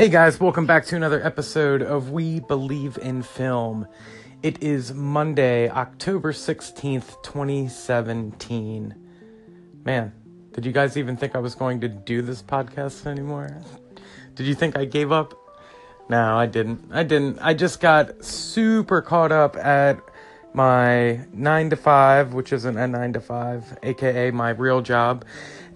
[0.00, 3.86] Hey guys, welcome back to another episode of We Believe in Film.
[4.42, 8.94] It is Monday, October 16th, 2017.
[9.84, 10.12] Man,
[10.52, 13.60] did you guys even think I was going to do this podcast anymore?
[14.36, 15.34] Did you think I gave up?
[16.08, 16.88] No, I didn't.
[16.90, 17.38] I didn't.
[17.40, 20.00] I just got super caught up at
[20.52, 25.24] my 9 to 5, which isn't a 9 to 5, aka my real job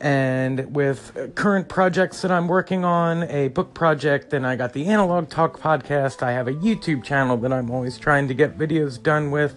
[0.00, 4.86] and with current projects that I'm working on, a book project, and I got the
[4.86, 6.22] Analog Talk podcast.
[6.22, 9.54] I have a YouTube channel that I'm always trying to get videos done with.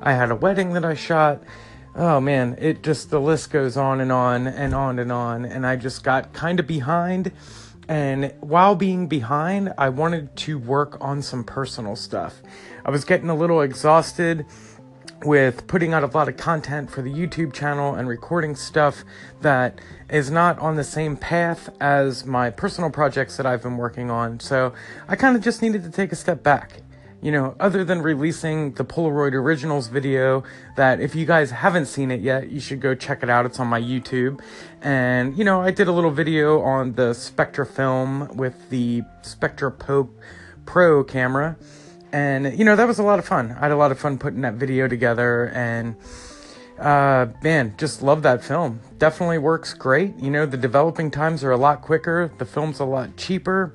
[0.00, 1.42] I had a wedding that I shot.
[1.94, 5.64] Oh man, it just the list goes on and on and on and on, and
[5.64, 7.30] I just got kind of behind.
[7.88, 12.40] And while being behind, I wanted to work on some personal stuff.
[12.84, 14.46] I was getting a little exhausted
[15.24, 19.04] with putting out a lot of content for the YouTube channel and recording stuff
[19.40, 19.80] that
[20.10, 24.40] is not on the same path as my personal projects that I've been working on.
[24.40, 24.74] So
[25.08, 26.82] I kind of just needed to take a step back.
[27.24, 30.44] You know, other than releasing the Polaroid Originals video,
[30.76, 33.46] that if you guys haven't seen it yet, you should go check it out.
[33.46, 34.40] It's on my YouTube.
[34.82, 39.72] And, you know, I did a little video on the Spectra film with the Spectra
[39.72, 40.10] Pro,
[40.66, 41.56] Pro camera
[42.14, 43.50] and you know that was a lot of fun.
[43.50, 45.96] I had a lot of fun putting that video together, and
[46.78, 48.80] uh, man, just love that film.
[48.98, 50.16] Definitely works great.
[50.16, 52.30] You know the developing times are a lot quicker.
[52.38, 53.74] The film's a lot cheaper.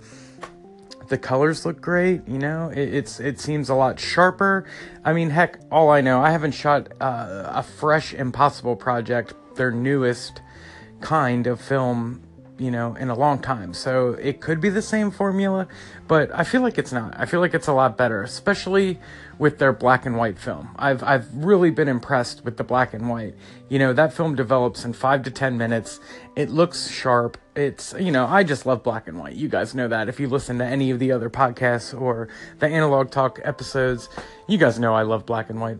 [1.09, 2.27] The colors look great.
[2.27, 4.65] You know it, it's it seems a lot sharper.
[5.03, 9.71] I mean, heck, all I know, I haven't shot uh, a fresh Impossible project, their
[9.71, 10.41] newest
[11.01, 12.21] kind of film
[12.59, 13.73] you know, in a long time.
[13.73, 15.67] So it could be the same formula,
[16.07, 17.15] but I feel like it's not.
[17.17, 18.99] I feel like it's a lot better, especially
[19.39, 20.69] with their black and white film.
[20.75, 23.35] I've I've really been impressed with the black and white.
[23.69, 25.99] You know, that film develops in 5 to 10 minutes.
[26.35, 27.37] It looks sharp.
[27.55, 29.35] It's, you know, I just love black and white.
[29.35, 30.09] You guys know that.
[30.09, 34.09] If you listen to any of the other podcasts or the Analog Talk episodes,
[34.47, 35.79] you guys know I love black and white.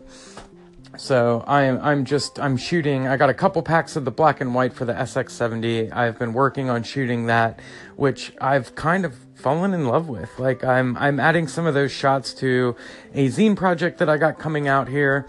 [0.98, 3.08] So I'm I'm just I'm shooting.
[3.08, 5.94] I got a couple packs of the black and white for the SX70.
[5.96, 7.59] I've been working on shooting that,
[7.96, 10.30] which I've kind of fallen in love with.
[10.40, 12.75] Like I'm I'm adding some of those shots to
[13.13, 15.28] a zine project that I got coming out here.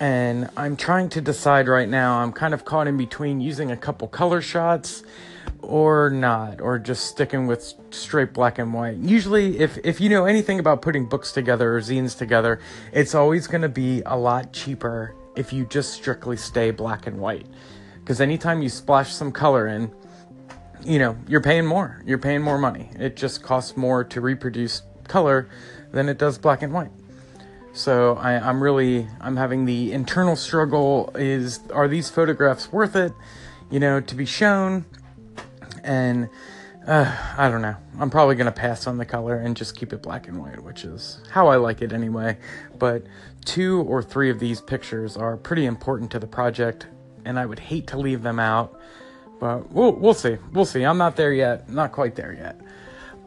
[0.00, 2.18] And I'm trying to decide right now.
[2.18, 5.02] I'm kind of caught in between using a couple color shots
[5.60, 8.96] or not, or just sticking with straight black and white.
[8.96, 12.60] Usually, if, if you know anything about putting books together or zines together,
[12.92, 17.18] it's always going to be a lot cheaper if you just strictly stay black and
[17.18, 17.46] white.
[18.00, 19.92] Because anytime you splash some color in,
[20.84, 22.02] you know, you're paying more.
[22.06, 22.90] You're paying more money.
[22.98, 25.48] It just costs more to reproduce color
[25.92, 26.90] than it does black and white.
[27.72, 33.12] So I, I'm really I'm having the internal struggle is are these photographs worth it,
[33.70, 34.84] you know, to be shown?
[35.88, 36.28] And
[36.86, 37.74] uh, I don't know.
[37.98, 40.84] I'm probably gonna pass on the color and just keep it black and white, which
[40.84, 42.38] is how I like it anyway.
[42.78, 43.04] But
[43.44, 46.86] two or three of these pictures are pretty important to the project,
[47.24, 48.78] and I would hate to leave them out.
[49.40, 50.36] But we'll we'll see.
[50.52, 50.84] We'll see.
[50.84, 51.68] I'm not there yet.
[51.68, 52.60] Not quite there yet.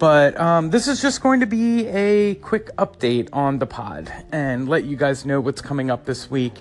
[0.01, 4.67] But um, this is just going to be a quick update on the pod and
[4.67, 6.53] let you guys know what's coming up this week.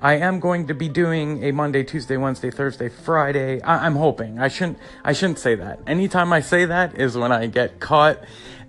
[0.00, 3.60] I am going to be doing a Monday, Tuesday, Wednesday, Thursday, Friday.
[3.60, 4.38] I- I'm hoping.
[4.38, 4.78] I shouldn't.
[5.04, 5.80] I shouldn't say that.
[5.86, 8.18] Anytime I say that is when I get caught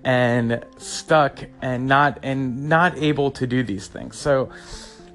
[0.03, 4.17] and stuck and not and not able to do these things.
[4.17, 4.49] So,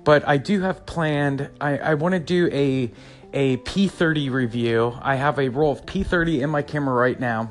[0.05, 1.51] but I do have planned.
[1.61, 2.91] I, I want to do a
[3.35, 4.99] a P30 review.
[5.03, 7.51] I have a roll of P30 in my camera right now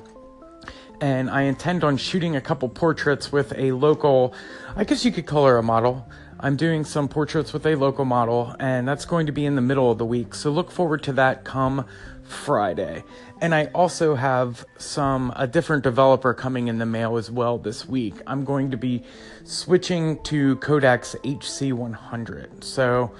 [1.01, 4.33] and I intend on shooting a couple portraits with a local,
[4.75, 6.07] I guess you could call her a model.
[6.39, 9.61] I'm doing some portraits with a local model, and that's going to be in the
[9.61, 10.33] middle of the week.
[10.33, 11.85] So look forward to that come
[12.23, 13.03] Friday.
[13.41, 17.87] And I also have some a different developer coming in the mail as well this
[17.87, 18.15] week.
[18.25, 19.03] I'm going to be
[19.43, 22.63] switching to Kodak's HC100.
[22.63, 23.11] So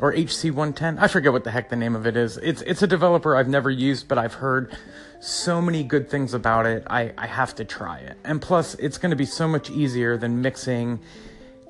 [0.00, 0.98] or HC110.
[1.00, 2.36] I forget what the heck the name of it is.
[2.38, 4.76] It's it's a developer I've never used, but I've heard
[5.20, 6.84] so many good things about it.
[6.88, 8.16] I, I have to try it.
[8.24, 11.00] And plus, it's going to be so much easier than mixing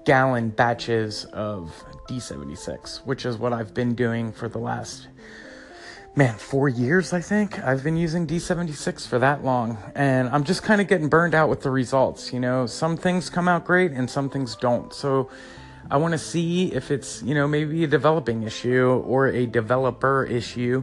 [0.04, 5.08] gallon batches of D76, which is what I've been doing for the last,
[6.14, 7.58] man, four years, I think.
[7.60, 9.78] I've been using D76 for that long.
[9.94, 12.32] And I'm just kind of getting burned out with the results.
[12.32, 14.92] You know, some things come out great and some things don't.
[14.92, 15.28] So,
[15.90, 20.24] I want to see if it's, you know, maybe a developing issue or a developer
[20.24, 20.82] issue.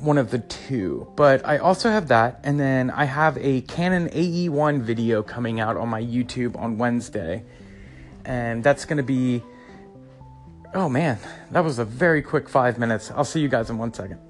[0.00, 1.10] One of the two.
[1.16, 2.40] But I also have that.
[2.44, 7.42] And then I have a Canon AE1 video coming out on my YouTube on Wednesday.
[8.24, 9.42] And that's going to be.
[10.72, 11.18] Oh man,
[11.50, 13.10] that was a very quick five minutes.
[13.10, 14.20] I'll see you guys in one second.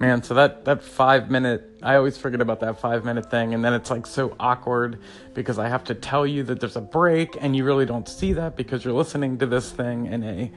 [0.00, 3.62] Man, so that that 5 minute I always forget about that 5 minute thing and
[3.62, 4.98] then it's like so awkward
[5.34, 8.32] because I have to tell you that there's a break and you really don't see
[8.32, 10.52] that because you're listening to this thing in a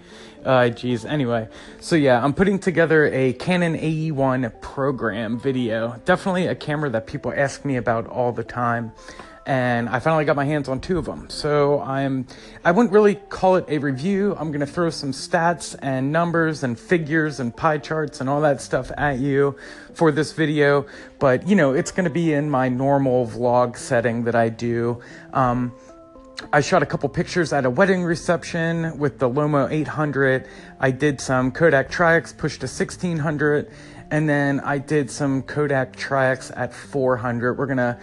[0.45, 1.49] uh geez, anyway.
[1.81, 6.01] So yeah, I'm putting together a Canon AE1 program video.
[6.05, 8.93] Definitely a camera that people ask me about all the time
[9.45, 11.29] and I finally got my hands on two of them.
[11.29, 12.27] So I'm
[12.63, 14.35] I wouldn't really call it a review.
[14.39, 18.41] I'm going to throw some stats and numbers and figures and pie charts and all
[18.41, 19.55] that stuff at you
[19.93, 20.85] for this video,
[21.19, 25.01] but you know, it's going to be in my normal vlog setting that I do.
[25.33, 25.73] Um,
[26.51, 30.47] I shot a couple pictures at a wedding reception with the Lomo 800.
[30.79, 33.71] I did some Kodak Tri-X pushed to 1600
[34.11, 37.57] and then I did some Kodak Tri-X at 400.
[37.57, 37.99] We're to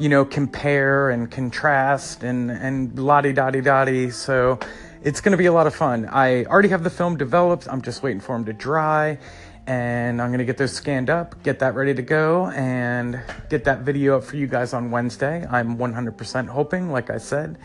[0.00, 4.10] you know, compare and contrast and, and lottie dotty dotty.
[4.10, 4.58] So
[5.02, 6.06] it's going to be a lot of fun.
[6.06, 7.68] I already have the film developed.
[7.68, 9.18] I'm just waiting for them to dry.
[9.66, 13.20] And I'm going to get those scanned up, get that ready to go, and
[13.50, 15.46] get that video up for you guys on Wednesday.
[15.48, 17.58] I'm 100% hoping, like I said.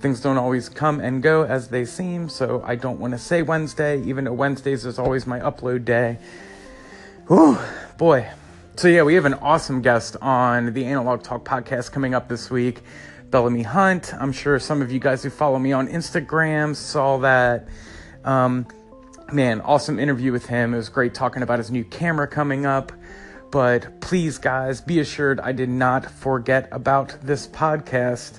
[0.00, 3.42] Things don't always come and go as they seem, so I don't want to say
[3.42, 6.18] Wednesday, even though Wednesdays is always my upload day.
[7.28, 7.56] Whew,
[7.96, 8.28] boy,
[8.78, 12.48] so, yeah, we have an awesome guest on the Analog Talk podcast coming up this
[12.48, 12.82] week.
[13.28, 14.14] Bellamy Hunt.
[14.14, 17.66] I'm sure some of you guys who follow me on Instagram saw that.
[18.24, 18.68] Um,
[19.32, 20.74] man, awesome interview with him.
[20.74, 22.92] It was great talking about his new camera coming up.
[23.50, 28.38] But please, guys, be assured I did not forget about this podcast.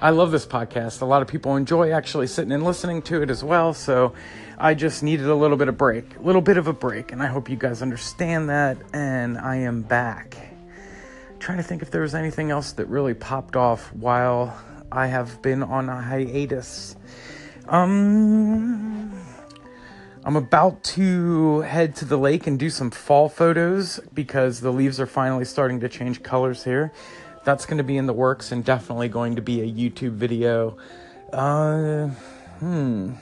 [0.00, 1.00] I love this podcast.
[1.00, 3.72] A lot of people enjoy actually sitting and listening to it as well.
[3.72, 4.14] So
[4.58, 7.22] I just needed a little bit of break, a little bit of a break, and
[7.22, 8.78] I hope you guys understand that.
[8.94, 10.36] And I am back.
[11.38, 14.58] trying to think if there was anything else that really popped off while
[14.90, 16.96] I have been on a hiatus.
[17.68, 19.12] Um,
[20.24, 24.98] I'm about to head to the lake and do some fall photos because the leaves
[24.98, 26.92] are finally starting to change colors here.
[27.44, 30.78] That's going to be in the works and definitely going to be a YouTube video.
[31.32, 32.08] Uh,
[32.58, 33.12] hmm.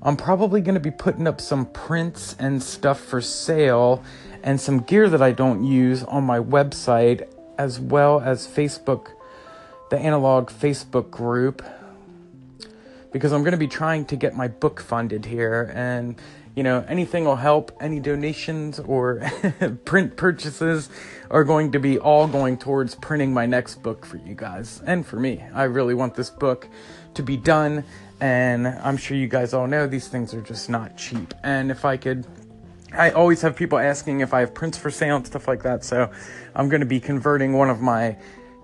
[0.00, 4.04] I'm probably going to be putting up some prints and stuff for sale
[4.44, 7.28] and some gear that I don't use on my website,
[7.58, 9.08] as well as Facebook,
[9.90, 11.64] the analog Facebook group,
[13.10, 15.72] because I'm going to be trying to get my book funded here.
[15.74, 16.14] And,
[16.54, 17.76] you know, anything will help.
[17.80, 19.28] Any donations or
[19.84, 20.88] print purchases
[21.28, 25.04] are going to be all going towards printing my next book for you guys and
[25.04, 25.42] for me.
[25.52, 26.68] I really want this book
[27.14, 27.84] to be done
[28.20, 31.34] and I'm sure you guys all know these things are just not cheap.
[31.42, 32.26] And if I could,
[32.92, 35.84] I always have people asking if I have prints for sale and stuff like that.
[35.84, 36.10] So
[36.54, 38.16] I'm going to be converting one of my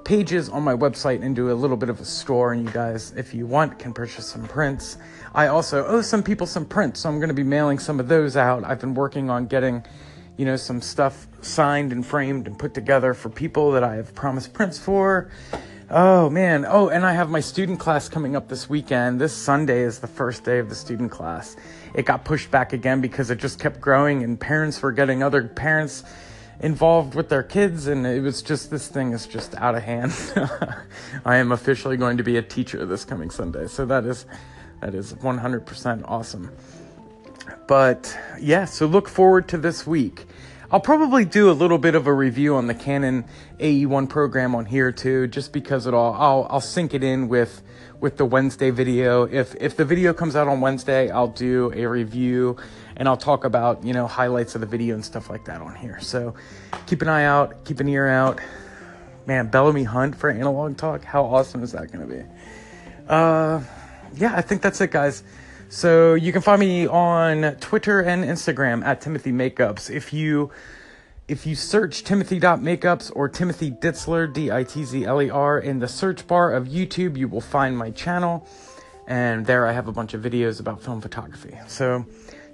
[0.04, 2.52] pages on my website into a little bit of a store.
[2.52, 4.98] And you guys, if you want, can purchase some prints.
[5.34, 7.00] I also owe some people some prints.
[7.00, 8.64] So I'm going to be mailing some of those out.
[8.64, 9.84] I've been working on getting,
[10.36, 14.14] you know, some stuff signed and framed and put together for people that I have
[14.14, 15.30] promised prints for.
[15.96, 16.66] Oh man.
[16.68, 19.20] Oh, and I have my student class coming up this weekend.
[19.20, 21.54] This Sunday is the first day of the student class.
[21.94, 25.46] It got pushed back again because it just kept growing and parents were getting other
[25.46, 26.02] parents
[26.58, 30.12] involved with their kids and it was just this thing is just out of hand.
[31.24, 33.68] I am officially going to be a teacher this coming Sunday.
[33.68, 34.26] So that is
[34.80, 36.50] that is 100% awesome.
[37.68, 40.26] But yeah, so look forward to this week.
[40.74, 43.26] I'll probably do a little bit of a review on the Canon
[43.60, 47.62] AE1 program on here too, just because it all I'll I'll sync it in with
[48.00, 49.22] with the Wednesday video.
[49.22, 52.56] If if the video comes out on Wednesday, I'll do a review
[52.96, 55.76] and I'll talk about, you know, highlights of the video and stuff like that on
[55.76, 56.00] here.
[56.00, 56.34] So
[56.86, 58.40] keep an eye out, keep an ear out.
[59.26, 61.04] Man, Bellamy Hunt for Analog Talk.
[61.04, 62.24] How awesome is that gonna be?
[63.08, 63.62] Uh
[64.16, 65.22] yeah, I think that's it guys.
[65.68, 69.90] So you can find me on Twitter and Instagram at Timothy Makeups.
[69.90, 70.50] If you
[71.26, 75.78] if you search Timothy.makeups or Timothy Ditzler, D I T Z L E R, in
[75.78, 78.46] the search bar of YouTube, you will find my channel.
[79.06, 81.58] And there I have a bunch of videos about film photography.
[81.66, 82.06] So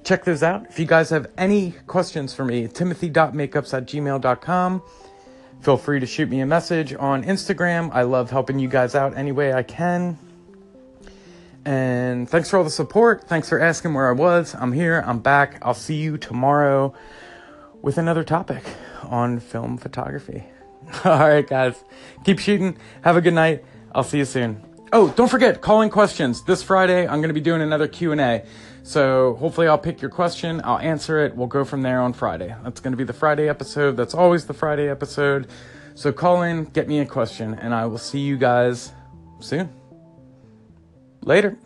[0.05, 0.67] check those out.
[0.69, 4.83] If you guys have any questions for me, timothy.makeups at gmail.com.
[5.61, 7.91] Feel free to shoot me a message on Instagram.
[7.93, 10.19] I love helping you guys out any way I can.
[11.65, 13.25] And thanks for all the support.
[13.25, 14.55] Thanks for asking where I was.
[14.55, 15.03] I'm here.
[15.07, 15.59] I'm back.
[15.63, 16.95] I'll see you tomorrow
[17.83, 18.63] with another topic
[19.05, 20.45] on film photography.
[21.05, 21.85] all right, guys.
[22.25, 22.77] Keep shooting.
[23.03, 23.65] Have a good night.
[23.95, 24.65] I'll see you soon.
[24.93, 26.43] Oh, don't forget, calling questions.
[26.43, 28.45] This Friday, I'm going to be doing another Q&A.
[28.83, 30.61] So hopefully I'll pick your question.
[30.65, 31.37] I'll answer it.
[31.37, 32.55] We'll go from there on Friday.
[32.65, 33.97] That's going to be the Friday episode.
[33.97, 35.47] That's always the Friday episode.
[35.95, 38.93] So call in, get me a question, and I will see you guys
[39.39, 39.80] soon.
[41.25, 41.57] Later.